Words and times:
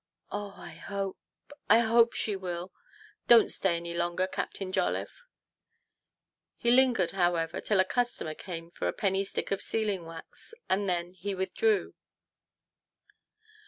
"Oh, 0.31 0.55
I 0.57 0.71
hope 0.71 1.19
I 1.69 1.77
hope 1.81 2.13
she 2.13 2.35
will! 2.35 2.73
Don't 3.27 3.51
stay 3.51 3.75
any 3.75 3.93
longer. 3.93 4.25
Captain 4.25 4.71
Jolliffe!" 4.71 5.25
He 6.57 6.71
lingered, 6.71 7.11
however, 7.11 7.61
till 7.61 7.79
a 7.79 7.85
customer 7.85 8.33
came 8.33 8.71
for 8.71 8.87
a 8.87 8.93
penny 8.93 9.23
stick 9.23 9.51
of 9.51 9.61
sealing 9.61 10.07
wax, 10.07 10.55
and 10.67 10.89
then 10.89 11.13
he 11.13 11.35
withdrew. 11.35 11.93